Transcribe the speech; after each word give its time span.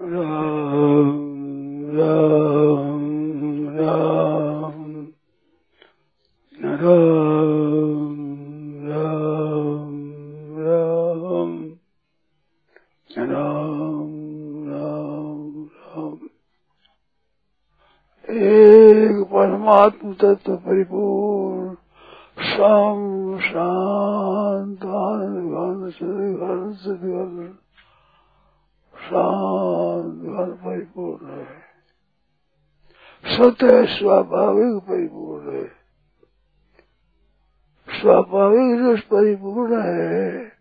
राम 0.00 1.08
राम 1.96 3.02
राम 3.78 3.80
राम 3.80 4.80
एक 18.28 19.22
परमात्म 19.32 20.12
तत्व 20.12 20.56
परिपूर्ण 20.56 21.74
सम 22.50 23.38
शांत 23.42 24.84
आनंद 24.84 25.52
घन 25.52 25.90
से 25.90 26.32
घर 26.34 26.72
से 26.82 26.94
घर 26.96 27.52
घर 30.40 30.50
परिपूर्ण 30.56 31.30
है 31.30 31.58
स्वतः 33.24 33.84
स्वाभाविक 33.96 34.82
परिपूर्ण 34.82 35.56
है 35.56 35.64
स्वाभाविक 37.88 38.78
जो 38.78 38.96
परिपूर्ण 39.10 39.80
है 39.82 40.52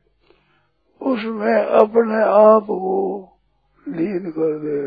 उसमें 1.02 1.56
अपने 1.56 2.24
आप 2.24 2.64
को 2.64 2.98
लीन 3.86 4.32
कर 4.32 4.58
दे 4.60 4.82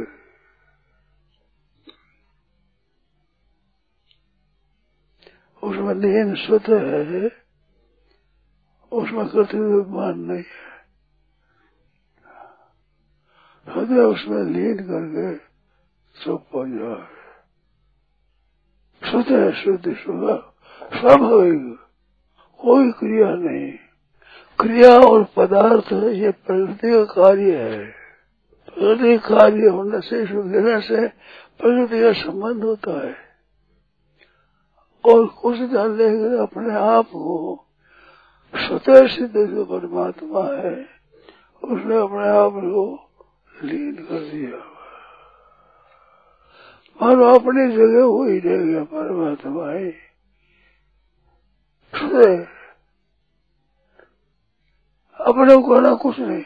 उसमें 5.62 5.94
लीन 5.94 6.34
स्वतः 6.36 6.90
है 6.90 7.30
उसमें 8.92 9.26
कर्तव्यमान 9.28 10.18
नहीं 10.20 10.38
है 10.38 10.71
हृदय 13.68 14.00
उसमें 14.00 14.42
लीन 14.42 14.76
करके 14.76 15.36
सब 16.24 16.38
पा 16.56 16.64
जाए। 16.64 17.22
स्वतः 19.10 19.50
शुद्ध 19.50 19.96
स्वाभाविक 21.00 21.78
कोई 22.58 22.90
क्रिया 22.90 23.34
नहीं। 23.34 23.72
क्रिया 24.60 24.96
और 24.96 25.26
पदार्थ 25.36 25.92
ये 25.92 26.30
प्रकृति 26.30 26.90
का 26.90 27.04
कार्य 27.04 27.56
है। 27.56 27.84
प्रकृति 28.66 29.18
कार्य 29.18 29.68
होने 29.68 30.00
से 30.00 30.26
देने 30.26 30.80
से 30.80 31.08
प्रकृति 31.60 32.00
का 32.00 32.12
संबंध 32.12 32.62
होता 32.62 33.06
है। 33.06 33.32
और 35.08 35.26
कुछ 35.26 35.56
जान 35.56 35.96
लेकर 35.96 36.42
अपने 36.42 36.74
आप 36.74 37.04
को 37.06 37.64
स्वतः 38.54 39.06
सिद्ध 39.06 39.34
जो 39.34 39.64
परमात्मा 39.64 40.54
है, 40.56 40.86
उसने 41.64 41.96
अपने 41.98 42.28
आप 42.28 42.52
को 42.52 43.11
लीन 43.62 43.96
कर 43.96 44.20
दिया 44.20 44.58
मानो 47.02 47.34
अपनी 47.34 47.72
जगह 47.72 48.04
वो 48.04 48.24
ही 48.24 48.38
रह 48.38 48.64
गया 48.64 48.84
परमात्मा 48.84 49.72
ही। 49.72 49.90
अपने 55.20 55.56
को 55.56 55.74
करना 55.74 55.94
कुछ 55.94 56.18
नहीं। 56.18 56.44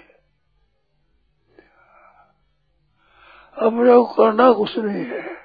अपने 3.59 3.95
को 3.95 4.05
करना 4.05 4.53
कुछ 4.53 4.79
नहीं 4.79 5.05
है। 5.05 5.37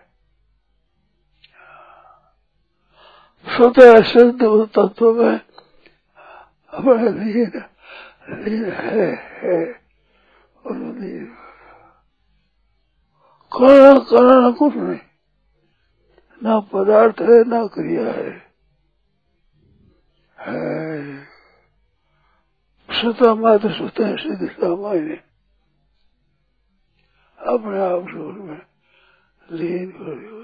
स्वतः 3.48 4.02
सिद्ध 4.02 4.42
तत्व 4.76 5.14
में 5.14 5.40
अपने 6.74 7.10
लीन 7.12 7.64
लीन 8.44 8.72
है, 8.72 9.16
है। 9.16 9.74
और 10.66 10.76
लीन 10.78 11.38
करना 13.54 14.00
करना 14.00 14.52
कुछ 14.52 14.76
नहीं। 14.76 15.00
ना 16.44 16.60
पदार्थ 16.60 17.22
है, 17.22 17.44
ना 17.44 17.68
क्रिया 17.68 18.12
है। 18.12 18.52
है। 20.40 21.26
स्वतः 22.92 23.34
मात्र 23.34 23.74
स्वतः 23.74 24.16
सिद्ध 24.16 24.52
सामान्य 24.52 25.24
अपने 27.48 27.80
आप 27.80 28.04
में 28.38 28.62
लीन 29.52 29.92
कर 29.92 30.42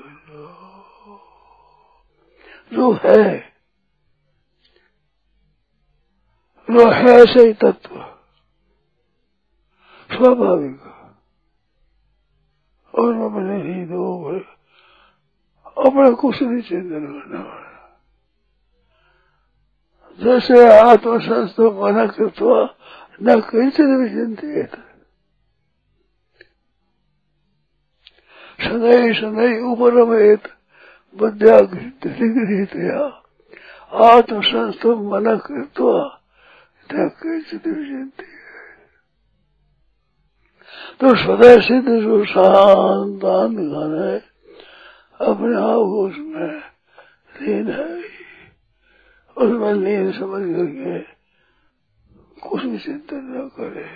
जो 2.74 2.94
है 2.94 3.40
जो 6.70 6.90
है 6.90 7.26
सही 7.26 7.54
तत्व। 7.54 7.96
स्वाभाविक। 10.16 10.97
ही 12.98 13.86
दो 13.86 14.04
अपने 15.78 16.12
कुछ 16.16 16.42
नहीं 16.42 16.62
चिंतन 16.62 17.06
करना 17.06 17.40
पड़ा 17.40 17.68
जैसे 20.20 20.58
आत्मसंस्थो 20.70 21.72
मन 21.74 22.08
कृत्वा 22.08 22.58
न 23.22 23.40
किंचित 23.42 23.90
भी 23.90 24.08
चिंतित 24.10 24.76
शनै 28.60 29.14
शनै 29.14 29.52
उपरमेत 29.64 30.48
बुद्ध्या 31.16 31.58
गृहीतया 31.70 33.00
आत्मसंस्थो 34.08 34.96
मन 35.06 35.36
कृत्वा 35.46 35.98
न 36.90 37.08
किंचित 37.14 37.68
भी 37.68 37.86
चिंतित 37.86 38.47
तो 41.00 41.16
सदा 41.16 41.62
सिद्ध 41.62 41.90
जो 41.90 42.26
शांत 42.26 43.22
गान 43.22 44.04
है। 44.04 44.20
अपने 45.22 45.56
आप 45.56 45.78
उसमें 45.78 46.62
लीन 47.42 47.70
है। 47.70 48.00
उसमें 49.38 49.74
लीन 49.74 50.12
समझ 50.12 50.56
करके 50.56 51.00
कुछ 52.50 52.64
भी 52.64 52.80
चिंतन 52.80 53.18
न 53.18 53.50
करे। 53.58 53.88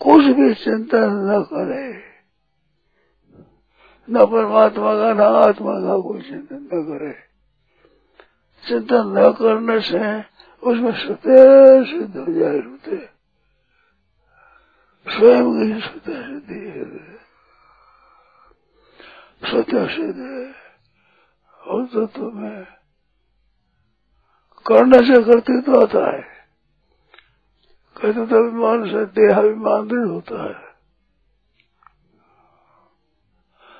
कुछ 0.00 0.24
भी 0.24 0.54
चिंतन 0.54 1.10
न 1.12 1.42
करे। 1.42 2.14
न 4.10 4.26
परमात्मा 4.26 4.94
का, 4.94 5.12
न 5.12 5.20
आत्मा 5.20 5.72
का 5.72 6.00
कोई 6.00 6.20
चिंतन 6.20 6.68
न 6.72 6.82
करे। 6.82 7.14
चिंतन 8.68 9.14
न 9.18 9.32
करने 9.32 9.80
से 9.80 9.98
उसमें 10.66 10.92
सत्य 10.92 11.36
सिद्ध 11.84 12.16
हो 12.16 12.32
जाए 12.32 12.58
होते 12.58 13.13
स्वयं 15.06 15.50
की 15.52 15.80
स्वतः 15.80 16.22
सिद्धि 16.22 16.60
है 16.66 16.84
स्वतः 19.42 19.86
सिद्ध 19.86 20.18
है 20.18 20.44
और 21.60 21.86
तो 21.86 22.06
तुम्हें 22.14 22.64
करने 24.66 24.98
से 25.06 25.22
करते 25.24 25.60
तो 25.60 25.80
आता 25.80 26.04
है 26.06 26.22
कहते 27.96 28.26
तो 28.26 28.36
अभिमान 28.36 28.84
से 28.90 29.04
देहाभिमान 29.14 29.88
दृढ़ 29.88 30.06
होता 30.06 30.42
है 30.44 30.72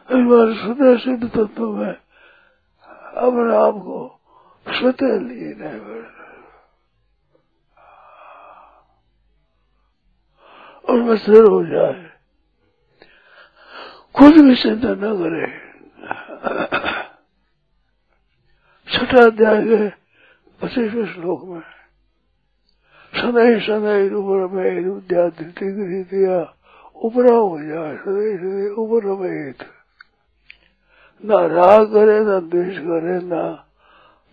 अभिमान 0.08 0.54
स्वतः 0.54 0.96
सिद्ध 0.98 1.28
तत्व 1.28 1.70
में 1.72 1.94
अपने 3.18 3.54
आप 3.56 3.80
को 3.82 4.00
स्वतः 4.66 5.18
लिए 5.20 5.54
नहीं 5.58 6.23
और 10.88 11.02
मैं 11.02 11.16
स्थिर 11.16 11.44
हो 11.44 11.64
जाए। 11.64 12.10
कुछ 14.14 14.34
भी 14.34 14.56
चिंता 14.56 14.88
न 14.88 15.00
करे। 15.00 15.46
छठा 18.92 19.24
अध्याय 19.24 19.62
के 19.64 19.88
पच्चीसवें 20.62 21.06
श्लोक 21.06 21.44
में 21.44 21.62
सदै 23.20 23.60
सदै 23.60 24.10
ऊपर 24.10 24.46
में 24.46 24.94
विद्या 24.94 25.28
धृति 25.28 26.04
दिया 26.04 26.54
उपरा 26.94 27.34
हो 27.34 27.58
जाए 27.62 27.96
सदै 27.96 28.36
सदै 28.36 28.68
ऊपर 28.68 29.04
रमेत 29.04 29.70
न 31.24 31.32
राग 31.32 31.86
करे, 31.86 32.20
न 32.20 32.50
द्वेष 32.50 32.78
करे, 32.78 33.20
न 33.22 33.58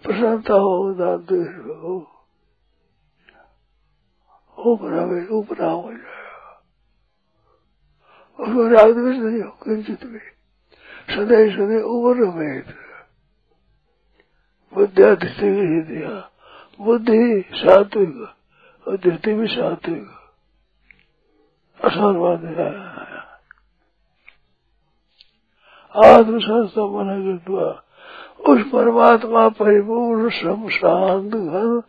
प्रसन्नता 0.04 0.54
हो, 0.54 0.90
न 0.90 1.18
द्वेष 1.18 1.66
हो। 1.66 2.12
ऊपरा 4.60 5.06
में 5.06 5.28
ऊपरा 5.28 5.72
हो 5.72 5.94
जाए। 5.94 6.21
उसको 8.42 8.68
राग 8.68 8.92
द्वेष 8.94 9.18
नहीं 9.18 9.42
हो 9.42 9.50
किंचित 9.64 10.06
भी 10.06 10.20
सदै 11.10 11.42
सदै 11.52 11.82
ऊपर 11.88 12.18
रमेत 12.18 12.74
बुद्धिया 14.74 15.14
धृति 15.16 15.50
भी 15.52 15.82
दिया 15.84 16.14
बुद्धि 16.80 17.20
सात्विक 17.56 18.18
और 18.86 18.98
धृति 18.98 19.34
भी 19.34 19.48
सात्विक 19.48 20.08
असर्वाद 21.80 22.46
आत्मशास्त्र 25.96 26.82
मन 26.90 27.10
कृत्वा 27.22 27.70
उस 28.48 28.62
परमात्मा 28.70 29.48
परिपूर्ण 29.58 30.30
सम 30.34 30.68
शांत 30.72 31.34
घन 31.36 31.82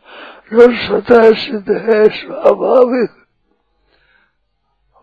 जो 0.52 0.70
स्वतः 0.78 1.30
सिद्ध 1.40 1.70
है 1.70 2.04
स्वाभाविक 2.16 3.21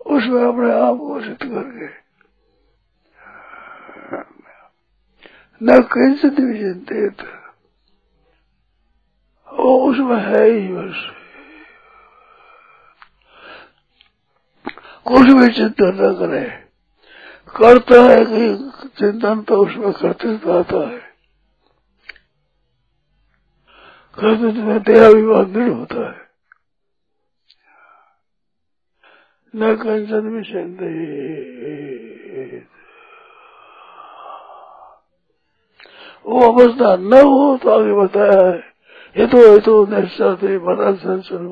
उसमें 0.10 0.44
अपने 0.44 0.72
आप 0.74 1.00
सिद्ध 1.24 1.40
करके 1.44 1.88
न 5.62 5.80
किंचित 5.88 6.40
भी 6.40 6.60
चिंतित 6.60 7.28
उसमें 9.90 10.18
है 10.18 10.44
ही 10.46 10.68
बस 10.68 11.04
कुछ 15.06 15.32
भी 15.32 15.48
चिंतन 15.54 15.98
न 16.00 16.14
करे 16.16 16.46
करता 17.56 18.02
है 18.04 18.24
कि 18.26 18.48
चिंतन 18.98 19.42
तो 19.42 19.58
उसमें 19.58 19.92
कर्तृत्व 19.94 20.52
आता 20.54 20.88
है 20.90 21.00
कर्तृत्व 24.18 24.62
में 24.62 24.82
देहाभिमान 24.84 25.52
दृढ़ 25.54 25.70
होता 25.70 26.10
है 26.10 26.29
न 29.54 29.76
कंचन 29.76 30.26
में 30.26 30.44
संदेह 30.44 30.90
वो 36.26 36.40
अवस्था 36.42 36.96
न 36.96 37.14
हो 37.14 37.58
तो 37.58 37.70
आगे 37.70 37.94
बताया 37.94 38.42
है। 38.48 38.58
ये 39.16 39.26
तो 39.28 39.38
ये 39.38 39.60
तो 39.60 39.74
निश्चय 39.86 40.58
मना 40.58 40.92
संसन 40.96 41.44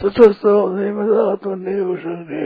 तो 0.00 0.08
तो 0.08 0.52
नहीं 0.76 0.92
मज़ा 0.92 1.34
तो 1.36 1.54
नहीं 1.54 1.80
हो 1.80 1.96
सकते 1.96 2.38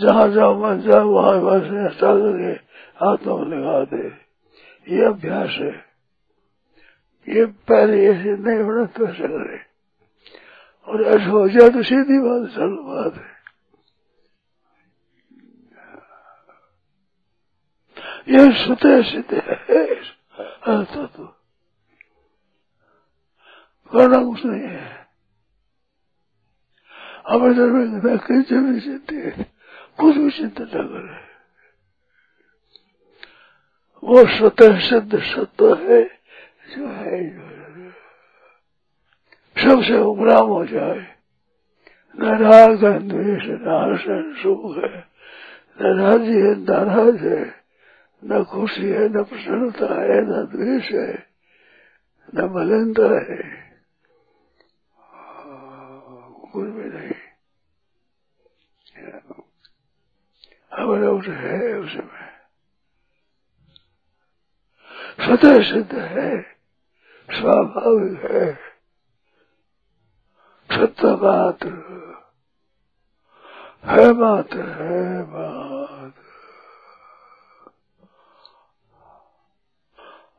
जहाँ 0.00 0.28
जाओ 0.28 0.52
मन 0.54 0.80
जाओ, 0.80 1.06
वहाँ 1.08 1.40
बस 1.40 1.64
हटा 1.72 2.10
करके 2.14 2.52
हाथों 3.00 3.38
में 3.38 3.56
लगा 3.56 3.78
दे 3.84 4.04
ये 4.86 5.04
अभ्यास 5.04 5.52
है। 5.60 5.72
ये 7.28 7.44
पहले 7.68 7.96
ऐसे 8.06 8.30
नहीं 8.36 8.62
होना 8.62 8.84
तो 8.86 9.06
ऐसा 9.08 9.26
करे 9.26 9.71
और 10.84 11.02
ऐसा 11.02 11.24
हो 11.24 11.48
जाए 11.48 11.68
तो 11.68 11.82
सीधी 11.82 12.18
बात 12.18 12.50
सरल 12.50 12.76
बात 12.76 13.14
है। 13.14 13.32
ये 18.28 18.64
स्वतः 18.64 19.02
सिद्ध 19.02 19.34
है 19.34 20.84
तो, 20.84 21.06
तो। 21.06 21.26
करना 23.92 24.24
कुछ 24.24 24.44
नहीं 24.44 24.68
है। 24.68 25.02
हमारे 27.28 27.54
में 27.54 28.18
कैसे 28.18 28.58
भी 28.58 28.80
सिद्ध 28.80 29.44
कुछ 30.00 30.16
भी 30.16 30.30
सिद्ध 30.30 30.62
न 30.62 30.64
करे। 30.64 31.32
वो 34.04 34.26
स्वतः 34.26 34.80
सिद्ध 34.80 35.18
सत्य 35.18 35.64
है 35.64 36.04
जो 36.76 36.88
है 36.88 37.38
जो 37.38 37.56
है। 37.56 37.61
सबसे 39.62 39.98
उपराम 40.02 40.48
हो 40.48 40.64
जाए 40.66 41.00
न 42.18 42.36
राग 42.38 42.84
द्वेष 43.04 43.44
न 43.62 44.34
सुख 44.42 44.76
है 44.76 44.92
न 45.80 45.92
राज़ी 45.98 46.36
है 46.36 46.54
नाराज़ 46.60 47.24
है 47.24 47.42
न 48.22 48.42
खुशी 48.44 48.88
है 48.88 49.08
न 49.08 49.22
प्रसन्नता 49.24 49.94
है 49.94 50.20
न 50.22 50.44
द्वेष 50.52 50.90
है 50.92 51.12
न 52.32 52.48
मलिनता 52.54 53.08
है 53.20 53.40
कुछ 56.52 56.66
भी 56.66 56.88
नहीं 56.88 57.20
हमारे 60.72 61.06
उस 61.08 61.28
है 61.36 61.72
उसमें 61.74 62.20
स्वतः 65.18 65.62
सिद्ध 65.62 65.94
है 65.94 66.30
स्वाभाविक 67.28 68.30
है 68.30 68.71
सत्य 70.72 71.14
मात्र 71.16 71.70
है 73.84 74.12
मात्र 74.12 74.66
है 74.72 75.02
मात्र 75.26 76.20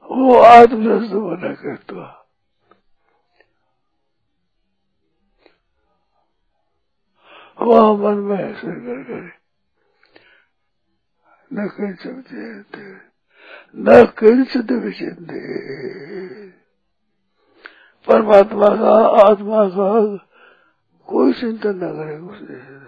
वो 0.09 0.37
आत्मदस्त 0.39 1.13
बना 1.13 1.53
करता 1.53 2.09
वहाँ 7.59 7.93
मन 7.95 8.17
में 8.19 8.37
ऐसे 8.37 8.73
कर 8.79 9.03
करे 9.03 9.31
न 11.51 11.67
किंचित 11.69 12.75
न 13.77 14.03
किंचित 14.17 14.71
विचिंते 14.83 15.41
परमात्मा 18.07 18.67
का 18.67 19.07
आत्मा 19.27 19.69
का 19.69 20.17
कोई 21.07 21.33
चिंतन 21.33 21.75
न 21.75 21.93
करे 21.93 22.83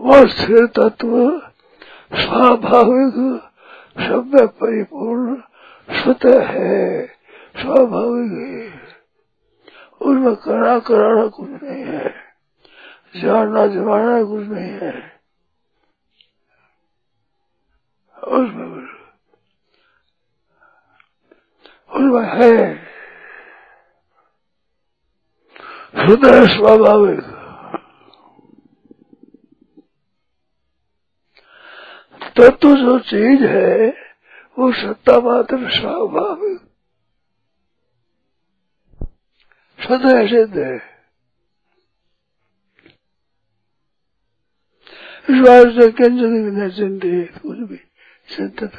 वह 0.00 0.26
स्थिर 0.26 0.66
तत्व 0.66 1.40
स्वाभाविक 2.14 3.42
में 3.98 4.46
परिपूर्ण 4.48 5.36
स्वतः 5.90 6.46
है। 6.46 7.06
स्वाभाविक 7.56 8.32
है। 8.32 8.80
उसमें 10.00 10.36
करा 10.36 10.78
कराना 10.78 11.26
कुछ 11.26 11.50
नहीं 11.50 11.84
है। 11.84 12.14
जानना 13.16 13.66
जमाना 13.66 14.22
कुछ 14.22 14.46
नहीं 14.46 14.70
है। 14.70 15.20
उसमें 18.24 19.05
उसमें 21.90 22.44
है। 22.44 22.84
स्वतः 25.96 26.46
स्वाभाविक। 26.46 27.20
तत्व 32.36 32.76
जो 32.76 32.98
चीज़ 32.98 33.44
है, 33.44 33.88
वो 34.58 34.72
सत्ता 34.72 35.20
मात्र 35.20 35.70
स्वाभाविक। 35.70 36.60
स्वतः 39.82 40.26
सिद्ध 40.26 40.58
है। 40.58 40.96
इस 45.30 45.36
बात 45.36 45.66
से 45.66 45.92
किंचन 45.92 46.70
चिंतित, 46.70 47.38
कुछ 47.42 47.58
भी 47.58 47.76
चिंतित 48.36 48.74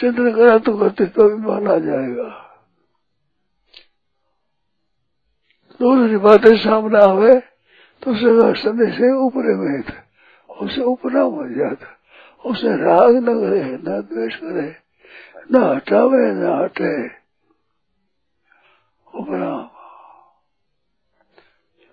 चिंतन 0.00 0.34
करा 0.34 0.58
तो 0.58 0.78
कर्तृत्व 0.78 1.28
भी 1.28 1.46
माना 1.46 1.78
जाएगा। 1.78 2.28
दूसरी 5.80 6.16
बातें 6.16 6.56
सामने 6.56 6.98
आवे 6.98 7.40
तो 8.02 8.10
उसका 8.10 8.52
संदेश 8.54 9.00
ऊपर 9.16 9.54
में 9.54 9.82
था 9.82 9.98
उसे 10.54 10.82
उपराम 10.82 11.32
हो 11.32 11.48
जाता 11.48 11.86
उसे 12.44 12.68
राग 12.76 13.16
न 13.16 13.26
करे 13.40 13.62
न 13.62 14.02
द्वेष 14.02 14.36
करे, 14.36 14.76
न 15.52 15.56
हटावे, 15.56 16.32
न 16.32 16.44
हटे। 16.62 17.08
उपराम। 19.14 19.64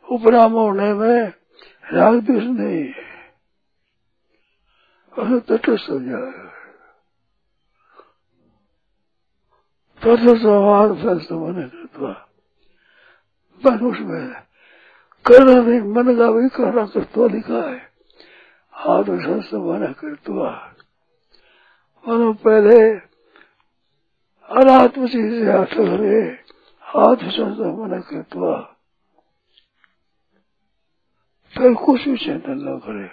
उपराम 0.10 0.52
होने 0.52 0.94
में 0.94 1.34
राग 1.94 2.20
द्वेष 2.20 2.44
नहीं 2.44 2.84
है। 2.84 3.06
तटस्थ 5.40 5.90
हो 5.90 6.00
जाए 6.00 6.65
फस्त 10.06 11.32
मन 11.34 11.58
उसमें 13.84 14.26
करना 15.26 15.54
नहीं 15.58 15.80
मन 15.90 16.16
का 16.18 16.28
भी 16.32 16.50
करना 16.50 16.86
कृत्वा 16.86 17.28
लिखा 17.28 17.62
है 17.62 17.78
हाथ 18.74 19.10
संस्थ 19.20 19.54
मना 19.64 19.92
कृतवा 20.00 20.50
मनो 22.06 22.32
पहले 22.46 22.78
अनात्म 24.50 25.08
चीज़ 25.08 25.34
से 25.34 25.52
हाथ 25.52 25.74
करे 25.74 26.22
हाथ 26.86 27.28
संस्थ 27.32 27.66
मना 27.80 28.00
कृतवा 28.06 28.56
फिर 31.56 31.74
कुछ 31.86 32.08
भी 32.08 32.18
चिंतन 32.20 32.62
न 32.62 32.78
करे 32.86 33.10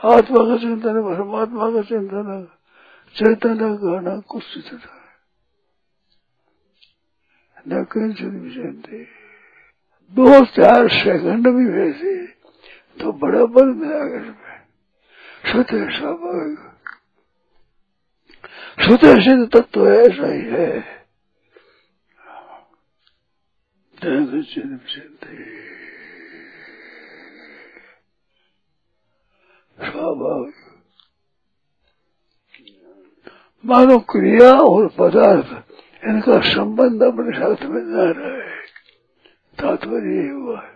आत्मा 0.00 0.44
का 0.44 0.56
चिंतन 0.58 1.02
परमात्मा 1.02 1.70
का 1.70 1.82
चिंतन 1.88 2.48
चैतन्य 3.14 3.76
करना 3.78 4.18
कुछ 4.28 4.44
चिंतन 4.54 4.99
न 7.68 7.84
किंचन 7.84 8.30
भी 8.30 8.54
चिंते 8.54 9.04
दो 10.12 10.44
चार 10.44 10.88
सेकंड 10.88 11.48
भी 11.48 11.64
वैसे 11.70 12.26
तो 13.00 13.12
बड़ा 13.12 13.44
बल 13.46 13.66
मिला 13.66 14.04
इसमें। 14.20 14.60
स्वतः 15.52 15.90
स्वाभाविक 15.98 16.58
स्वतः 18.84 19.14
सिद्ध 19.20 19.56
तत्व 19.56 19.88
ऐसा 19.88 20.26
ही 20.26 20.42
है। 20.42 20.80
स्वाभाविक। 29.80 30.54
मानो 33.64 33.98
क्रिया 33.98 34.52
और 34.52 34.88
पदार्थ 34.98 35.50
इनका 36.04 36.40
संबंध 36.40 37.02
अपने 37.02 37.38
साथ 37.38 37.66
में 37.66 37.82
न 37.82 38.12
रहे। 38.12 38.50
तात्पर्य 39.60 40.16
यही 40.16 40.28
हुआ 40.28 40.60
है। 40.62 40.74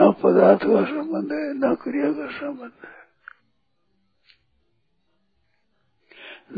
न 0.00 0.12
पदार्थ 0.12 0.60
का 0.60 0.84
संबंध 0.84 1.32
है, 1.32 1.54
न 1.54 1.74
क्रिया 1.74 2.12
का 2.12 2.38
संबंध 2.38 2.72
है। 2.84 2.98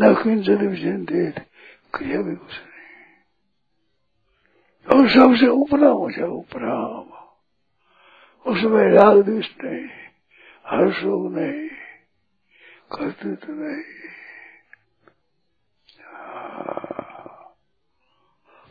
न 0.00 0.14
किंचन 0.14 0.66
विचिंतित 0.68 1.46
क्रिया 1.94 2.22
भी 2.22 2.36
कुछ 2.36 2.50
नहीं 2.50 2.80
और 4.88 5.08
सबसे 5.08 5.46
उपराम 5.46 6.10
है 6.10 6.26
उपराम 6.26 7.10
उसमें 8.46 8.92
राग 8.92 9.22
द्वेष 9.22 9.48
नहीं 9.64 9.88
हर्षोग 10.66 11.34
नहीं, 11.34 11.68
कर्तृत्व 12.92 13.52
नहीं। 13.52 14.19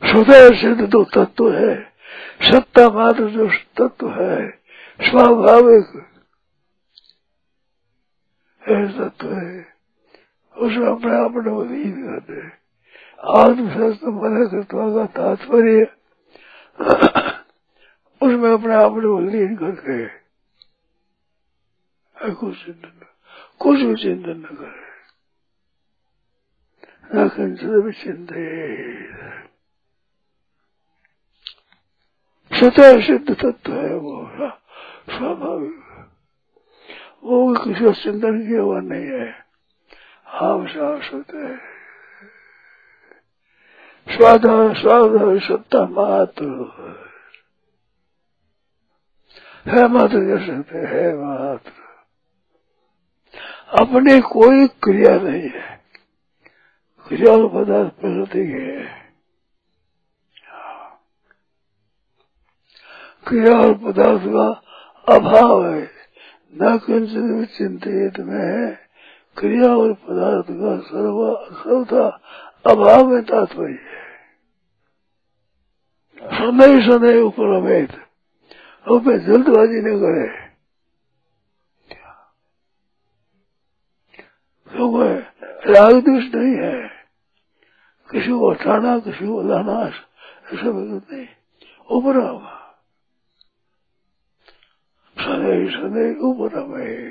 स्वतः 0.09 0.49
सिद्ध 0.61 0.91
तो 0.91 1.03
तत्व 1.03 1.51
है। 1.53 1.73
सत्ता 2.41 2.89
मात्र 2.89 3.29
जो 3.29 3.47
तत्व 3.77 4.09
है, 4.11 4.49
स्वाभाविक 5.01 5.87
तत्व 8.97 9.33
है। 9.33 9.67
उसमें 10.57 10.87
अपने 10.87 11.15
अपने 11.25 11.51
नहीं 11.65 11.91
करते 12.03 12.59
आत्मशास्त्र 13.39 14.07
मन 14.07 14.47
कृत्वा 14.51 14.85
का 14.89 15.05
तात्पर्य 15.05 15.85
उसमें 18.21 18.51
अपने 18.53 18.75
अपने 18.75 19.07
को 19.07 19.19
लीन 19.19 19.55
करके 19.55 20.07
कुछ 22.35 22.65
चिंतन 22.65 23.05
कुछ 23.59 23.79
भी 23.79 23.95
चिंतन 23.95 24.37
न 24.37 24.55
करे। 24.55 24.89
न 27.15 27.27
किंचित 27.29 27.69
भी 27.69 27.91
चिंतित 27.91 29.48
स्वतः 32.59 33.01
सिद्ध 33.01 33.35
तत्व 33.35 33.73
है 33.73 33.95
वो 33.95 34.31
स्वाभाविक 35.09 35.85
वो 37.23 37.53
किसी 37.53 37.85
का 37.85 37.91
चिंतन 37.91 38.47
किया 38.47 38.61
हुआ 38.61 38.79
नहीं 38.79 39.05
है। 39.05 39.45
हम 40.27 40.67
शाश्वत 40.67 41.25
है। 41.35 41.57
स्वाधा 44.17 44.73
स्वाधा, 44.73 45.39
सत्ता 45.39 45.85
मात्र। 45.85 46.45
है 49.67 49.87
मात्र 49.87 50.15
कह 50.15 50.47
सकते 50.47 50.77
है 50.77 51.17
मात्र। 51.17 51.71
अपने 53.79 54.21
कोई 54.21 54.67
क्रिया 54.67 55.19
नहीं 55.19 55.49
है। 55.49 55.81
क्रिया 57.07 57.47
पदार्थ 57.47 57.89
प्रकृति 57.89 58.39
है। 58.39 58.98
क्रिया 63.27 63.59
और 63.59 63.73
पदार्थ 63.73 64.21
का 64.25 64.63
अभाव 65.15 65.65
है। 65.65 65.91
न 66.61 66.77
किंचित 66.77 67.49
चिंतित 67.57 68.19
में 68.19 68.67
है। 68.67 68.79
क्रिया 69.37 69.75
और 69.75 69.93
पदार्थ 69.93 70.45
का 70.49 70.79
सर्व 70.79 71.47
सर्वथा 71.51 72.21
अभाव 72.71 73.07
में 73.07 73.23
तात्पर्य 73.23 73.73
है। 73.73 73.99
सदैव 76.23 76.81
सदैव 76.81 77.25
उपरमेत 77.25 77.91
और 78.87 79.17
जल्दबाजी 79.17 79.81
न 79.81 79.99
करे। 79.99 80.49
क्योंकि 84.75 85.19
राग 85.71 85.93
दोष 85.93 86.35
नहीं 86.35 86.55
है? 86.55 86.89
किसी 88.11 88.29
को 88.29 88.51
हटाना, 88.51 88.99
किसी 88.99 89.27
को 89.27 89.43
लाना, 89.43 89.81
ऐसा 89.81 90.61
नहीं। 90.65 91.27
उपराम 91.91 92.58
सदैव 95.39 95.69
सदैव 95.69 96.19
उपरमे 96.19 97.07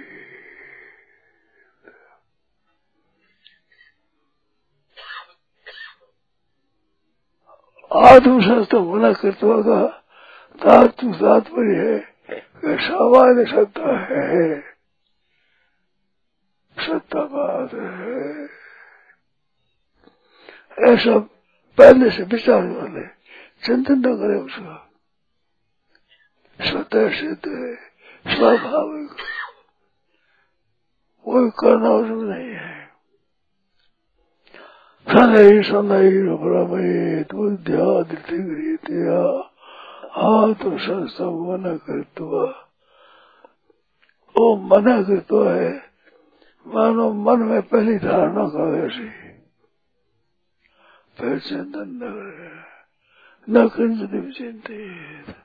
आत्मशास्त्र 7.93 8.81
मना 8.81 9.13
करता 9.13 9.63
का 9.63 9.87
तात्व 10.65 11.13
तात्पर्य 11.13 11.77
है 11.77 12.79
सामान्य 12.79 13.45
सत्ता 13.45 13.99
है। 13.99 14.61
सत्ता 16.79 17.21
बात 17.21 17.75
है 17.75 18.45
ऐसा 20.95 21.19
पहले 21.79 22.11
से 22.11 22.23
विचार 22.23 22.67
वाले, 22.67 23.07
चिंतन 23.67 23.99
न 23.99 24.03
करे 24.03 24.39
उसका। 24.39 24.91
स्वतः 26.61 27.11
सिद्ध 27.11 27.49
है। 27.49 27.88
स्वाभाविक 28.31 29.11
कोई 31.25 31.51
करना 31.51 31.91
उसमें 31.91 32.25
नहीं 32.25 32.53
है। 32.55 32.89
सदैव 35.09 35.63
सदैव 35.63 36.37
भ्रमेत 36.37 37.35
बुद्ध्यादित्या 37.35 39.21
आत्मसंस्थम 40.29 41.37
मना 41.49 41.77
कृत्वा 41.77 42.45
वो 44.37 44.57
मना 44.57 45.03
कृत्वा 45.03 45.53
है 45.53 45.73
मानो 46.67 47.13
मन 47.13 47.43
में 47.43 47.63
पहली 47.63 47.99
धारणा 47.99 48.45
कर 48.49 48.87
ऐसी। 48.87 49.09
फिर 51.19 51.39
चिंतन 51.39 51.91
न 52.03 52.13
करे 52.15 52.51
न 53.49 53.69
किंचित 53.69 54.35
चिंतित 54.37 55.38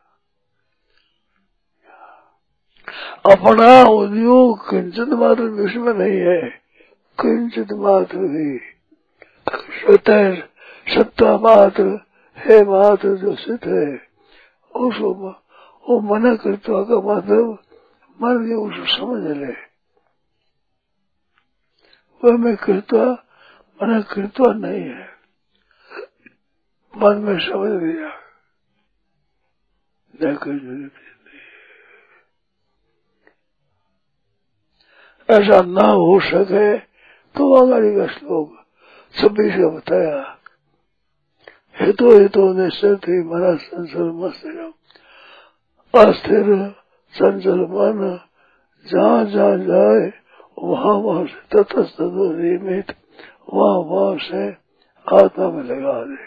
अपना 3.26 3.84
उद्योग 3.84 4.70
किंचित 4.70 5.08
मात्र 5.08 5.44
विश्व 5.44 5.80
में 5.80 5.94
नहीं 5.94 6.20
है, 6.20 6.50
किंचित 7.20 7.68
मात्र 7.72 8.18
भी। 8.18 8.58
स्वतः 9.50 10.36
सत्ता 10.96 11.38
मात्र 11.38 12.06
है, 12.38 12.64
मात्र 12.64 13.16
जो 13.16 13.36
सिद्ध 13.36 13.68
है, 13.68 13.96
उसको 14.76 15.14
वो 15.90 16.00
मना 16.00 16.36
करता 16.36 16.84
का 16.84 16.96
मतलब 16.96 17.60
मन 18.22 18.46
के 18.48 18.54
उसको 18.54 18.98
समझ 18.98 19.38
ले। 19.38 19.54
वह 22.24 22.38
मैं 22.38 22.56
करता, 22.56 23.06
मना 23.80 24.02
करता 24.02 24.54
नहीं 24.54 24.82
है। 24.82 25.14
मन 26.98 27.16
में 27.16 27.40
समझ 27.40 27.84
लिया 27.84 28.10
न 30.24 30.36
कर 30.36 31.13
ऐसा 35.34 35.62
ना 35.62 35.88
हो 35.88 36.20
सके 36.20 36.78
तो 37.36 37.54
आगाड़ी 37.54 37.96
का 37.96 38.08
श्लोक 38.08 38.56
छब्बीस 39.22 39.56
का 39.56 39.70
बताया 39.70 40.38
हेतु 41.82 42.12
हेतु 42.12 42.54
निश्चय 42.54 42.96
थी 42.96 43.24
मना 43.24 43.56
संसर 43.56 44.12
मस्त 44.12 44.74
अस्थिर 45.96 46.74
संचल 47.14 47.60
मन, 47.60 48.20
जहाँ 48.86 49.26
जहाँ 49.26 49.58
जाए, 49.58 50.14
वहाँ 50.64 50.94
वहाँ 50.94 51.26
से 51.26 51.64
तटस्थ 51.64 51.96
नियमित, 52.02 52.96
वहाँ 53.54 53.78
वहाँ 53.78 54.18
से 54.18 54.50
आत्मा 55.08 55.50
में 55.50 55.64
लगा 55.64 56.04
दे। 56.04 56.18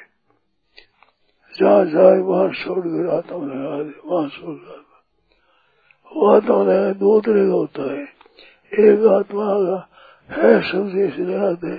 जहाँ 1.59 1.85
जाए, 1.85 2.19
वहाँ 2.19 2.49
छोड़कर 2.53 3.17
आत्मा 3.17 3.39
में 3.39 3.55
लगा 3.55 3.83
दे, 3.83 4.01
वहाँ 4.05 4.29
छोड़ 4.29 4.57
वो 6.17 6.31
आत्मा 6.31 6.63
लगा 6.63 6.93
दो 6.93 7.21
तरह 7.21 7.47
का 7.47 7.53
होता 7.53 7.93
है। 7.93 8.16
एक 8.73 9.07
आत्मा 9.07 9.45
का 9.45 9.89
है 10.31 10.73
समझे 10.73 11.11
से 11.11 11.23
लगा 11.23 11.53
दे 11.53 11.75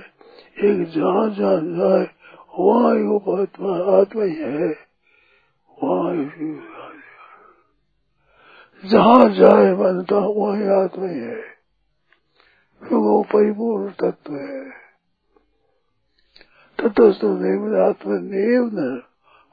एक 0.68 0.88
जहाँ 0.88 1.30
जहाँ 1.30 1.60
जाए 1.62 2.10
वहाँ 2.58 2.96
ही 2.96 3.02
वो 3.02 3.42
आत्मा 3.42 4.00
आत्मा 4.00 4.24
ही 4.24 4.34
है। 4.34 4.68
वहाँ 5.82 6.14
ही 6.14 6.60
जहाँ 8.84 9.28
जाए 9.28 9.74
बनता, 9.74 10.16
वही 10.16 10.68
आत्मा 10.68 11.06
ही 11.06 11.18
है। 11.18 11.42
क्योंकि 12.78 12.94
वो 12.94 13.22
परिपूर्ण 13.22 13.90
तत्व 13.90 14.34
है। 14.34 14.70
तत्व 16.80 17.12
देव 17.12 17.82
आत्मा, 17.82 18.16
देव 18.16 18.70
न 18.72 19.02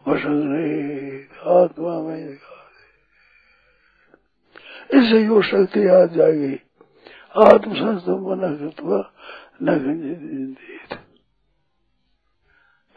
नहीं 0.08 1.22
आत्मा 1.64 2.02
में 2.02 2.38
इससे 4.94 5.26
यो 5.26 5.42
शक्ति 5.42 5.88
आ 5.88 6.06
जाएगी 6.06 6.65
आत्मशास्त्र 7.38 8.14
न 9.62 9.68
गंजित 9.80 10.94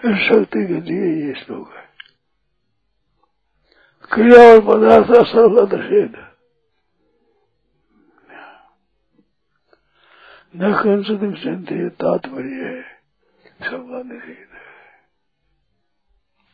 इस 0.04 0.16
शक्ति 0.28 0.66
के 0.66 0.80
लिए 0.80 1.26
ये 1.26 1.32
श्लोक 1.34 1.72
है। 1.72 1.86
क्रिया 4.12 4.42
और 4.52 4.60
पदार्थ 4.60 5.10
सर्वगत 5.26 5.74
निषेध 5.74 6.12
न 10.56 10.72
चिंतित 11.34 11.92
तात्पर्य 11.92 12.64
है 12.64 12.82
सबका 13.70 14.02
निषेध 14.02 14.48
है। 14.52 14.66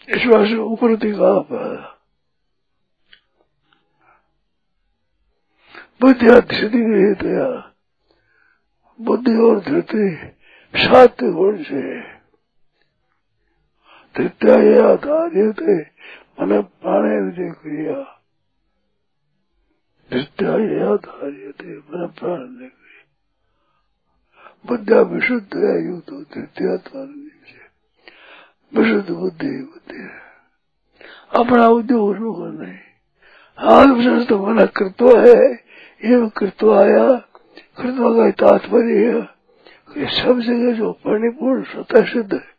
इस 0.09 0.23
बात 0.27 0.47
से 0.47 0.57
दिखा 0.97 1.39
पाया 1.41 1.91
बुद्धिया 6.01 6.39
धृति 6.41 6.81
गृहतया 6.81 7.74
बुद्धि 9.01 9.37
और 9.37 9.61
धृति, 9.61 10.33
सात 10.75 11.25
गुण 11.25 11.63
से। 11.63 12.01
धृत्या 14.17 14.55
ये 14.55 14.83
आधार्य 14.93 15.53
थे 15.53 15.81
मन 16.41 16.63
प्राणे 16.63 17.21
विजय 17.21 17.51
क्रिया। 17.51 18.21
धृत्या 20.13 20.57
ये 20.57 20.81
आधार्य 20.93 21.53
थे 21.61 21.79
मन 21.79 22.07
प्राण 22.07 22.39
ने 22.39 22.71
बुद्धिया 24.67 25.01
विशुद्ध 25.01 25.57
है 25.57 25.87
युक्त 25.87 26.11
धृत्या 26.11 26.77
से 26.77 27.05
विशुद्ध 28.75 29.11
बुद्धि 29.11 29.63
बुद्धि 29.63 29.97
है। 29.97 30.25
अपना 31.37 31.69
उद्योग 31.69 32.11
उसको 32.11 32.47
नहीं। 32.47 32.79
हाथ 33.59 34.27
तो 34.27 34.47
मना 34.47 34.65
करता 34.67 35.21
है 35.21 35.55
ये 36.05 36.31
कृत्व 36.31 36.75
आया 36.75 37.31
कृत्व 37.77 38.17
का 38.17 38.31
तात्पर्य 38.31 39.21
है 39.21 39.35
सब 40.07 40.41
जगह 40.41 40.73
जो 40.73 40.93
परिपूर्ण 40.93 41.63
स्वतः 41.63 42.05
सिद्ध 42.05 42.35
है। 42.35 42.55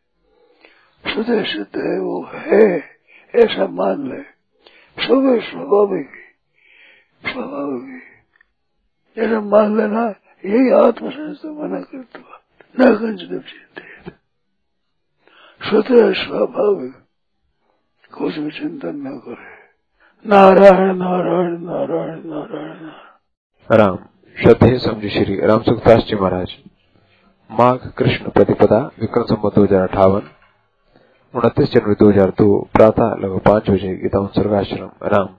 स्वतः 1.13 1.43
सिद्ध 1.43 1.77
है, 1.77 1.99
वो 1.99 2.29
है, 2.33 2.83
ऐसा 3.35 3.67
मान 3.67 4.09
ले। 4.09 4.21
सब 5.05 5.39
स्वाभाविक। 5.51 6.09
स्वाभाविक। 7.25 8.01
ऐसा 9.19 9.41
मान 9.41 9.77
लेना, 9.77 10.15
यही 10.45 10.71
आत्मसंस्था 10.71 11.49
मना 11.51 11.79
करता 11.79 12.19
न 12.79 12.95
कंचन 12.95 13.43
स्वतः 15.69 16.13
स्वाभाविक। 16.13 16.93
कुछ 18.13 18.37
भी 18.37 18.51
चिंतन 18.51 18.95
न 18.95 19.17
करे। 19.17 19.65
नारायण 20.29 20.95
नारायण 20.95 21.57
नारायण 21.57 22.21
नारायण। 22.25 22.91
राम। 23.77 23.97
श्रद्धेय 24.35 24.77
समझ 24.79 25.09
श्री 25.11 25.35
राम 25.47 25.61
सुखदास 25.61 26.01
जी 26.03 26.15
महाराज। 26.15 26.53
माघ 27.49 27.77
कृष्ण 27.97 28.29
प्रतिपदा, 28.29 28.79
विक्रम 28.99 29.23
संबत 29.23 29.55
दो 29.55 29.63
हज़ार 29.63 29.81
अठावन। 29.81 30.21
उनतीस 31.33 31.71
जनवरी 31.71 31.95
दो 31.99 32.09
हज़ार 32.09 32.29
दो, 32.29 32.47
प्रातः 32.73 33.15
लगभग 33.15 33.39
पाँच 33.39 33.69
बजे 33.69 33.95
गीता 33.95 34.19
उत्सर्गाश्रम 34.19 34.89
राम। 35.03 35.29